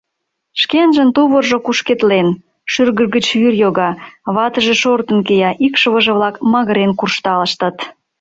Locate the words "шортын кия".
4.81-5.51